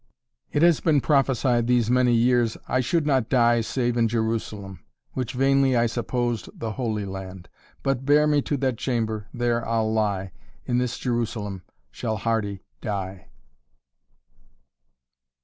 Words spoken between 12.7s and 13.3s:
die."